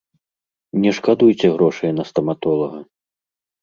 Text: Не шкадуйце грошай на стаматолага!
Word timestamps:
Не 0.85 0.91
шкадуйце 1.01 1.47
грошай 1.59 1.97
на 2.01 2.09
стаматолага! 2.11 2.79